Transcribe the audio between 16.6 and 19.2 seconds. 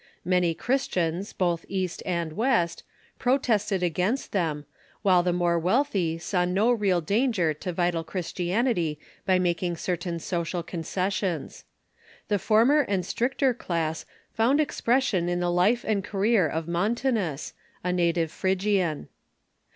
Mon tanus, a native Phrygian.